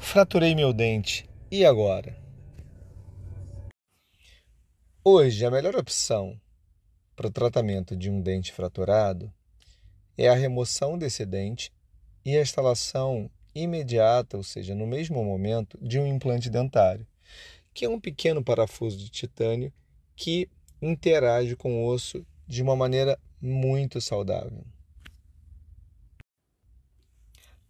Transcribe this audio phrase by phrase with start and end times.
[0.00, 1.28] Fraturei meu dente.
[1.52, 2.16] E agora?
[5.04, 6.40] Hoje, a melhor opção
[7.14, 9.32] para o tratamento de um dente fraturado
[10.18, 11.70] é a remoção desse dente
[12.24, 17.06] e a instalação imediata, ou seja, no mesmo momento, de um implante dentário,
[17.72, 19.72] que é um pequeno parafuso de titânio
[20.16, 20.48] que
[20.82, 24.64] interage com o osso de uma maneira muito saudável.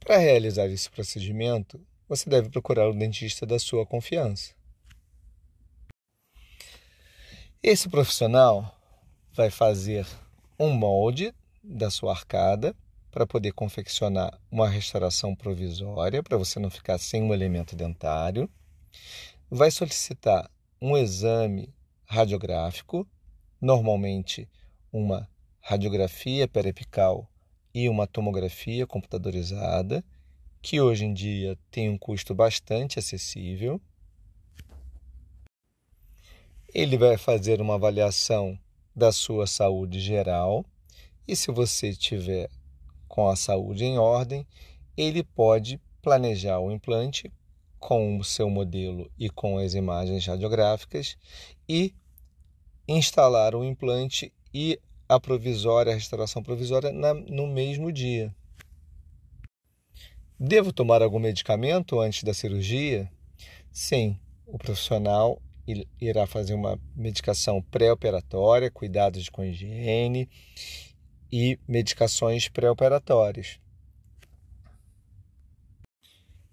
[0.00, 1.78] Para realizar esse procedimento,
[2.14, 4.52] você deve procurar o dentista da sua confiança.
[7.62, 8.78] Esse profissional
[9.32, 10.06] vai fazer
[10.60, 12.76] um molde da sua arcada
[13.10, 18.46] para poder confeccionar uma restauração provisória, para você não ficar sem um elemento dentário.
[19.50, 20.50] Vai solicitar
[20.82, 21.74] um exame
[22.04, 23.08] radiográfico,
[23.58, 24.46] normalmente
[24.92, 25.26] uma
[25.62, 27.26] radiografia periapical
[27.74, 30.04] e uma tomografia computadorizada,
[30.62, 33.80] que hoje em dia tem um custo bastante acessível.
[36.72, 38.56] Ele vai fazer uma avaliação
[38.94, 40.64] da sua saúde geral
[41.26, 42.48] e, se você tiver
[43.08, 44.46] com a saúde em ordem,
[44.96, 47.30] ele pode planejar o implante
[47.78, 51.16] com o seu modelo e com as imagens radiográficas
[51.68, 51.92] e
[52.86, 58.34] instalar o implante e a provisória, a restauração provisória na, no mesmo dia.
[60.44, 63.08] Devo tomar algum medicamento antes da cirurgia?
[63.70, 65.40] Sim, o profissional
[66.00, 70.28] irá fazer uma medicação pré-operatória, cuidados com higiene
[71.30, 73.60] e medicações pré-operatórias.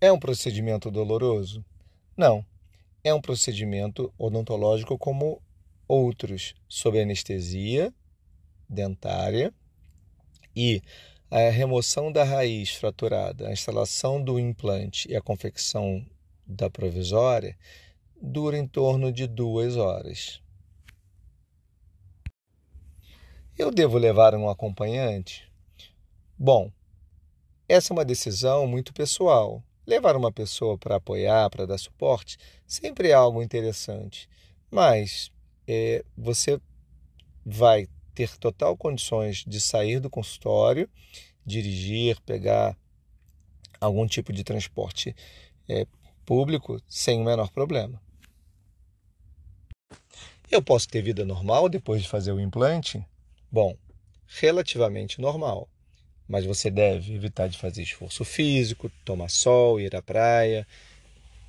[0.00, 1.64] É um procedimento doloroso?
[2.16, 2.46] Não.
[3.02, 5.42] É um procedimento odontológico como
[5.88, 7.92] outros, sob anestesia
[8.68, 9.52] dentária
[10.54, 10.80] e
[11.34, 16.04] a remoção da raiz fraturada, a instalação do implante e a confecção
[16.46, 17.56] da provisória
[18.20, 20.42] dura em torno de duas horas.
[23.56, 25.50] Eu devo levar um acompanhante?
[26.38, 26.70] Bom,
[27.66, 29.64] essa é uma decisão muito pessoal.
[29.86, 34.28] Levar uma pessoa para apoiar, para dar suporte, sempre é algo interessante,
[34.70, 35.32] mas
[35.66, 36.60] é, você
[37.42, 40.88] vai ter total condições de sair do consultório,
[41.44, 42.76] dirigir, pegar
[43.80, 45.14] algum tipo de transporte
[45.68, 45.86] é,
[46.24, 48.00] público sem o menor problema.
[50.50, 53.04] Eu posso ter vida normal depois de fazer o implante?
[53.50, 53.76] Bom,
[54.26, 55.68] relativamente normal,
[56.28, 60.66] mas você deve evitar de fazer esforço físico, tomar sol, ir à praia,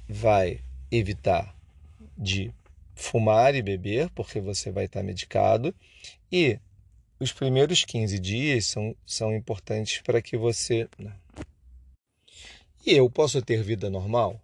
[0.08, 1.56] vai evitar
[2.18, 2.54] de
[2.96, 5.74] fumar e beber, porque você vai estar medicado,
[6.32, 6.60] e
[7.20, 10.88] os primeiros 15 dias são, são importantes para que você.
[10.98, 11.14] Né?
[12.86, 14.40] E eu posso ter vida normal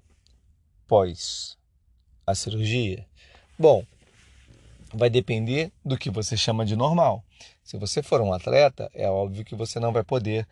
[0.88, 1.58] pós
[2.26, 3.06] a cirurgia?
[3.58, 3.86] Bom,
[4.94, 7.24] vai depender do que você chama de normal.
[7.64, 10.48] Se você for um atleta, é óbvio que você não vai poder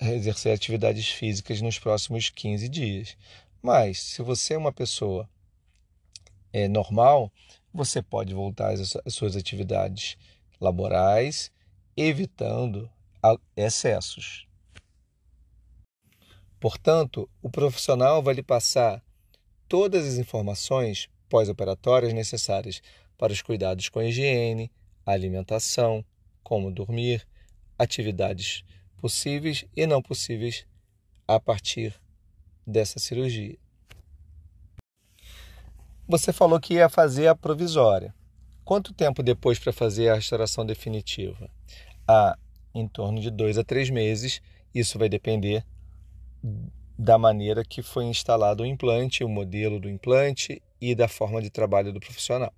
[0.00, 3.16] exercer atividades físicas nos próximos 15 dias.
[3.62, 5.28] Mas se você é uma pessoa
[6.52, 7.32] é, normal,
[7.72, 10.16] você pode voltar às suas atividades
[10.60, 11.50] laborais,
[11.96, 12.90] evitando
[13.56, 14.46] excessos.
[16.60, 19.02] Portanto, o profissional vai lhe passar
[19.68, 22.82] todas as informações pós-operatórias necessárias
[23.16, 24.70] para os cuidados com a higiene,
[25.04, 26.04] alimentação,
[26.42, 27.26] como dormir,
[27.78, 28.64] atividades
[28.98, 30.66] possíveis e não possíveis
[31.26, 31.98] a partir
[32.66, 33.61] dessa cirurgia.
[36.06, 38.14] Você falou que ia fazer a provisória.
[38.64, 41.48] Quanto tempo depois para fazer a restauração definitiva?
[42.06, 42.36] Ah,
[42.74, 44.40] em torno de dois a três meses.
[44.74, 45.64] Isso vai depender
[46.98, 51.50] da maneira que foi instalado o implante, o modelo do implante e da forma de
[51.50, 52.52] trabalho do profissional.